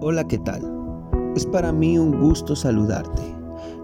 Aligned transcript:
Hola, 0.00 0.26
¿qué 0.26 0.38
tal? 0.38 0.62
Es 1.34 1.46
para 1.46 1.72
mí 1.72 1.98
un 1.98 2.20
gusto 2.20 2.54
saludarte. 2.54 3.22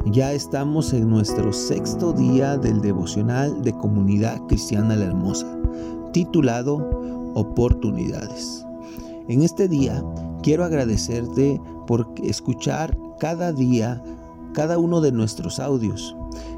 Ya 0.07 0.33
estamos 0.33 0.93
en 0.93 1.09
nuestro 1.09 1.53
sexto 1.53 2.13
día 2.13 2.59
del 2.59 2.81
devocional 2.81 3.63
de 3.63 3.73
Comunidad 3.73 4.41
Cristiana 4.49 4.97
La 4.97 5.07
Hermosa, 5.07 5.47
titulado 6.13 6.77
Oportunidades. 7.35 8.67
En 9.29 9.43
este 9.43 9.69
día 9.69 10.05
quiero 10.43 10.65
agradecerte 10.65 11.61
por 11.87 12.13
escuchar 12.23 12.97
cada 13.19 13.53
día 13.53 14.03
cada 14.53 14.79
uno 14.79 15.01
de 15.01 15.13
nuestros 15.13 15.61
audios. 15.61 16.17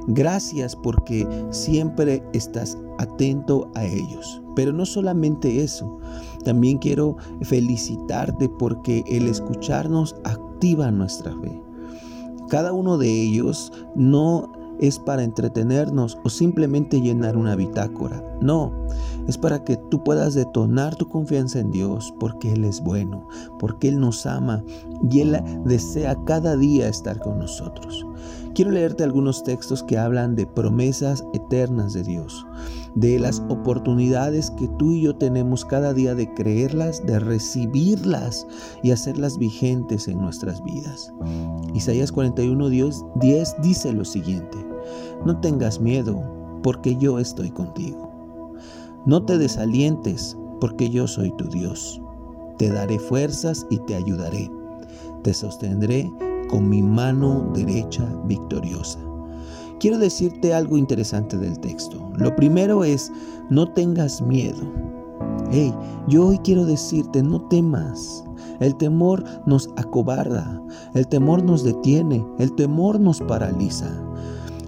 Gracias 0.08 0.74
porque 0.74 1.26
siempre 1.50 2.22
estás 2.32 2.76
atento 2.98 3.70
a 3.74 3.84
ellos. 3.84 4.41
Pero 4.54 4.72
no 4.72 4.84
solamente 4.86 5.62
eso, 5.62 5.98
también 6.44 6.78
quiero 6.78 7.16
felicitarte 7.42 8.48
porque 8.48 9.04
el 9.06 9.28
escucharnos 9.28 10.16
activa 10.24 10.90
nuestra 10.90 11.32
fe. 11.40 11.62
Cada 12.48 12.72
uno 12.72 12.98
de 12.98 13.08
ellos 13.08 13.72
no 13.94 14.52
es 14.82 14.98
para 14.98 15.22
entretenernos 15.22 16.18
o 16.24 16.28
simplemente 16.28 17.00
llenar 17.00 17.36
una 17.36 17.54
bitácora. 17.54 18.22
No, 18.40 18.72
es 19.28 19.38
para 19.38 19.62
que 19.64 19.76
tú 19.76 20.02
puedas 20.02 20.34
detonar 20.34 20.96
tu 20.96 21.08
confianza 21.08 21.60
en 21.60 21.70
Dios 21.70 22.12
porque 22.18 22.52
Él 22.52 22.64
es 22.64 22.82
bueno, 22.82 23.28
porque 23.58 23.88
Él 23.88 24.00
nos 24.00 24.26
ama 24.26 24.64
y 25.08 25.20
Él 25.20 25.40
desea 25.64 26.16
cada 26.24 26.56
día 26.56 26.88
estar 26.88 27.20
con 27.20 27.38
nosotros. 27.38 28.04
Quiero 28.54 28.72
leerte 28.72 29.04
algunos 29.04 29.44
textos 29.44 29.82
que 29.82 29.96
hablan 29.96 30.34
de 30.34 30.46
promesas 30.46 31.24
eternas 31.32 31.92
de 31.94 32.02
Dios, 32.02 32.44
de 32.94 33.18
las 33.18 33.40
oportunidades 33.48 34.50
que 34.52 34.68
tú 34.78 34.92
y 34.92 35.02
yo 35.02 35.16
tenemos 35.16 35.64
cada 35.64 35.94
día 35.94 36.14
de 36.14 36.32
creerlas, 36.34 37.04
de 37.06 37.18
recibirlas 37.18 38.46
y 38.82 38.90
hacerlas 38.90 39.38
vigentes 39.38 40.08
en 40.08 40.18
nuestras 40.18 40.62
vidas. 40.62 41.12
Isaías 41.74 42.12
41, 42.12 42.68
10, 42.68 43.04
10 43.16 43.56
dice 43.62 43.92
lo 43.92 44.04
siguiente, 44.04 44.58
no 45.24 45.40
tengas 45.40 45.80
miedo 45.80 46.22
porque 46.62 46.96
yo 46.96 47.18
estoy 47.18 47.50
contigo. 47.50 48.10
No 49.04 49.24
te 49.24 49.38
desalientes 49.38 50.36
porque 50.60 50.88
yo 50.88 51.08
soy 51.08 51.34
tu 51.36 51.48
Dios. 51.48 52.00
Te 52.58 52.70
daré 52.70 52.98
fuerzas 52.98 53.66
y 53.70 53.78
te 53.78 53.96
ayudaré. 53.96 54.50
Te 55.24 55.34
sostendré 55.34 56.12
con 56.48 56.68
mi 56.68 56.82
mano 56.82 57.50
derecha 57.54 58.04
victoriosa. 58.26 59.00
Quiero 59.82 59.98
decirte 59.98 60.54
algo 60.54 60.78
interesante 60.78 61.36
del 61.36 61.58
texto. 61.58 61.98
Lo 62.16 62.36
primero 62.36 62.84
es, 62.84 63.10
no 63.50 63.68
tengas 63.72 64.22
miedo. 64.22 64.62
Hey, 65.50 65.74
yo 66.06 66.28
hoy 66.28 66.38
quiero 66.38 66.64
decirte, 66.64 67.20
no 67.20 67.40
temas. 67.48 68.22
El 68.60 68.76
temor 68.76 69.24
nos 69.44 69.68
acobarda, 69.74 70.62
el 70.94 71.08
temor 71.08 71.42
nos 71.42 71.64
detiene, 71.64 72.24
el 72.38 72.54
temor 72.54 73.00
nos 73.00 73.18
paraliza. 73.22 73.90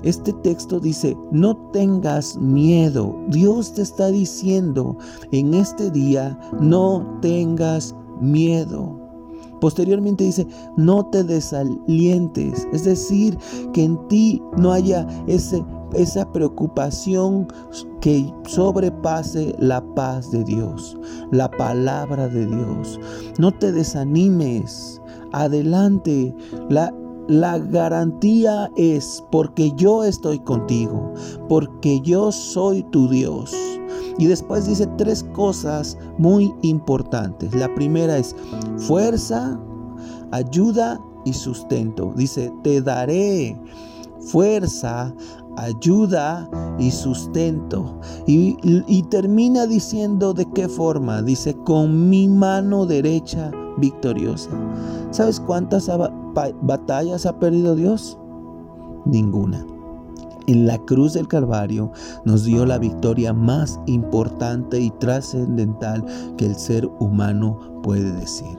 Este 0.02 0.32
texto 0.32 0.80
dice, 0.80 1.16
no 1.30 1.56
tengas 1.70 2.36
miedo. 2.36 3.16
Dios 3.28 3.72
te 3.72 3.82
está 3.82 4.08
diciendo 4.08 4.98
en 5.30 5.54
este 5.54 5.92
día, 5.92 6.36
no 6.58 7.20
tengas 7.22 7.94
miedo. 8.20 9.03
Posteriormente 9.60 10.24
dice, 10.24 10.46
no 10.76 11.06
te 11.06 11.24
desalientes, 11.24 12.66
es 12.72 12.84
decir, 12.84 13.38
que 13.72 13.84
en 13.84 14.08
ti 14.08 14.42
no 14.56 14.72
haya 14.72 15.06
ese, 15.26 15.64
esa 15.94 16.30
preocupación 16.32 17.48
que 18.00 18.32
sobrepase 18.46 19.54
la 19.58 19.82
paz 19.94 20.30
de 20.30 20.44
Dios, 20.44 20.96
la 21.30 21.50
palabra 21.50 22.28
de 22.28 22.46
Dios. 22.46 23.00
No 23.38 23.52
te 23.52 23.72
desanimes, 23.72 25.00
adelante, 25.32 26.34
la, 26.68 26.92
la 27.28 27.58
garantía 27.58 28.70
es 28.76 29.24
porque 29.30 29.72
yo 29.76 30.04
estoy 30.04 30.38
contigo, 30.40 31.12
porque 31.48 32.00
yo 32.02 32.30
soy 32.32 32.82
tu 32.90 33.08
Dios. 33.08 33.54
Y 34.18 34.26
después 34.26 34.66
dice 34.66 34.86
tres 34.96 35.24
cosas 35.32 35.98
muy 36.18 36.54
importantes. 36.62 37.54
La 37.54 37.72
primera 37.74 38.16
es 38.16 38.34
fuerza, 38.78 39.58
ayuda 40.30 41.00
y 41.24 41.32
sustento. 41.32 42.12
Dice, 42.16 42.52
te 42.62 42.80
daré 42.80 43.58
fuerza, 44.20 45.14
ayuda 45.56 46.48
y 46.78 46.90
sustento. 46.90 48.00
Y, 48.26 49.02
termina 49.10 49.66
diciendo 49.66 50.32
de 50.32 50.46
qué 50.52 50.68
forma. 50.68 51.22
Dice, 51.22 51.54
con 51.64 52.08
mi 52.08 52.28
mano 52.28 52.86
derecha 52.86 53.50
victoriosa. 53.78 54.50
¿Sabes 55.10 55.40
cuántas 55.40 55.90
batallas 56.62 57.26
ha 57.26 57.38
perdido 57.38 57.74
Dios? 57.74 58.18
Ninguna 59.06 59.66
en 60.46 60.66
la 60.66 60.78
cruz 60.78 61.14
del 61.14 61.28
Calvario 61.28 61.90
nos 62.24 62.44
dio 62.44 62.66
la 62.66 62.78
victoria 62.78 63.32
más 63.32 63.80
importante 63.86 64.80
y 64.80 64.90
trascendental 64.92 66.04
que 66.36 66.46
el 66.46 66.54
ser 66.56 66.86
humano 66.98 67.80
puede 67.82 68.12
decir. 68.12 68.58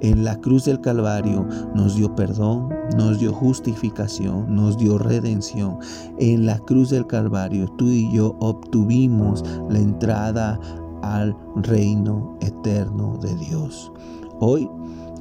En 0.00 0.24
la 0.24 0.36
cruz 0.40 0.64
del 0.64 0.80
Calvario 0.80 1.46
nos 1.76 1.94
dio 1.94 2.12
perdón, 2.16 2.70
nos 2.96 3.20
dio 3.20 3.32
justificación, 3.32 4.52
nos 4.52 4.76
dio 4.76 4.98
redención. 4.98 5.78
En 6.18 6.44
la 6.44 6.58
cruz 6.58 6.90
del 6.90 7.06
Calvario 7.06 7.68
tú 7.78 7.86
y 7.86 8.10
yo 8.12 8.36
obtuvimos 8.40 9.44
la 9.70 9.78
entrada 9.78 10.58
al 11.02 11.36
reino 11.56 12.36
eterno 12.40 13.16
de 13.18 13.36
Dios. 13.36 13.92
Hoy 14.44 14.68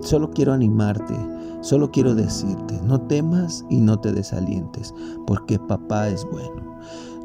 solo 0.02 0.32
quiero 0.32 0.52
animarte 0.52 1.16
Solo 1.62 1.92
quiero 1.92 2.16
decirte, 2.16 2.80
no 2.84 3.00
temas 3.02 3.64
y 3.70 3.82
no 3.82 4.00
te 4.00 4.12
desalientes, 4.12 4.96
porque 5.28 5.60
papá 5.60 6.10
es 6.10 6.26
bueno. 6.32 6.76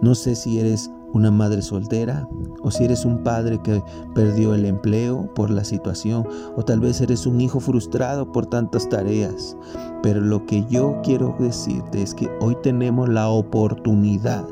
No 0.03 0.15
sé 0.15 0.35
si 0.35 0.59
eres 0.59 0.91
una 1.15 1.31
madre 1.31 1.63
soltera 1.63 2.29
o 2.61 2.71
si 2.71 2.85
eres 2.85 3.07
un 3.07 3.23
padre 3.23 3.59
que 3.63 3.83
perdió 4.15 4.53
el 4.53 4.67
empleo 4.67 5.33
por 5.35 5.49
la 5.49 5.65
situación 5.65 6.29
o 6.55 6.63
tal 6.63 6.81
vez 6.81 7.01
eres 7.01 7.25
un 7.25 7.41
hijo 7.41 7.61
frustrado 7.61 8.31
por 8.31 8.45
tantas 8.45 8.87
tareas. 8.91 9.57
Pero 10.03 10.21
lo 10.21 10.45
que 10.45 10.67
yo 10.67 11.01
quiero 11.03 11.35
decirte 11.39 12.03
es 12.03 12.15
que 12.15 12.29
hoy 12.43 12.55
tenemos 12.63 13.09
la 13.09 13.31
oportunidad 13.31 14.47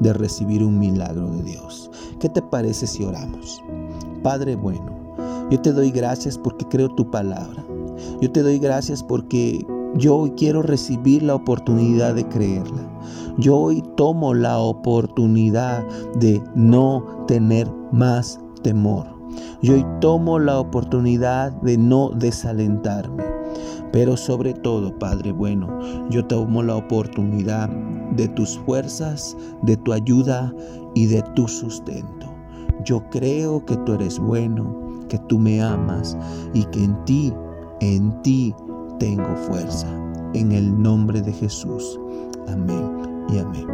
de 0.00 0.12
recibir 0.12 0.64
un 0.64 0.80
milagro 0.80 1.30
de 1.30 1.44
Dios. 1.44 1.88
¿Qué 2.18 2.28
te 2.28 2.42
parece 2.42 2.88
si 2.88 3.04
oramos? 3.04 3.62
Padre 4.24 4.56
bueno, 4.56 4.99
yo 5.50 5.60
te 5.60 5.72
doy 5.72 5.90
gracias 5.90 6.38
porque 6.38 6.64
creo 6.66 6.88
tu 6.88 7.10
palabra. 7.10 7.64
Yo 8.20 8.30
te 8.30 8.42
doy 8.42 8.58
gracias 8.58 9.02
porque 9.02 9.66
yo 9.96 10.16
hoy 10.16 10.30
quiero 10.36 10.62
recibir 10.62 11.22
la 11.22 11.34
oportunidad 11.34 12.14
de 12.14 12.26
creerla. 12.28 12.88
Yo 13.38 13.56
hoy 13.56 13.82
tomo 13.96 14.34
la 14.34 14.58
oportunidad 14.58 15.84
de 16.14 16.42
no 16.54 17.24
tener 17.26 17.68
más 17.90 18.40
temor. 18.62 19.06
Yo 19.62 19.74
hoy 19.74 19.86
tomo 20.00 20.38
la 20.38 20.60
oportunidad 20.60 21.52
de 21.62 21.76
no 21.76 22.10
desalentarme. 22.10 23.24
Pero 23.92 24.16
sobre 24.16 24.54
todo, 24.54 24.96
Padre 24.98 25.32
bueno, 25.32 25.68
yo 26.10 26.24
tomo 26.24 26.62
la 26.62 26.76
oportunidad 26.76 27.68
de 28.16 28.28
tus 28.28 28.58
fuerzas, 28.60 29.36
de 29.62 29.76
tu 29.76 29.92
ayuda 29.92 30.54
y 30.94 31.06
de 31.06 31.22
tu 31.34 31.48
sustento. 31.48 32.32
Yo 32.84 33.02
creo 33.10 33.64
que 33.66 33.76
tú 33.78 33.94
eres 33.94 34.18
bueno, 34.18 34.89
que 35.10 35.18
tú 35.28 35.38
me 35.38 35.60
amas 35.60 36.16
y 36.54 36.64
que 36.66 36.84
en 36.84 37.04
ti 37.04 37.34
en 37.80 38.20
ti 38.22 38.54
tengo 38.98 39.34
fuerza. 39.48 39.88
En 40.34 40.52
el 40.52 40.80
nombre 40.80 41.20
de 41.20 41.32
Jesús. 41.32 41.98
Amén 42.48 43.24
y 43.28 43.38
amén. 43.38 43.66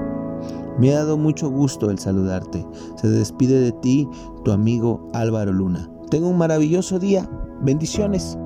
Me 0.79 0.93
ha 0.93 0.99
dado 0.99 1.17
mucho 1.17 1.51
gusto 1.51 1.91
el 1.91 1.99
saludarte. 1.99 2.67
Se 2.97 3.09
despide 3.09 3.61
de 3.61 3.73
ti 3.73 4.09
tu 4.45 4.53
amigo 4.53 5.09
Álvaro 5.13 5.53
Luna. 5.53 5.91
Tenga 6.11 6.29
un 6.29 6.39
maravilloso 6.39 6.99
día. 6.99 7.29
Bendiciones. 7.63 8.39